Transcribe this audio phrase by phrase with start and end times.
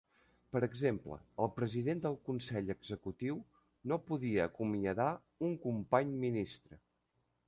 [0.55, 3.37] Per exemple, el president del consell executiu
[3.91, 5.11] no podia acomiadar
[5.49, 6.79] un company ministre.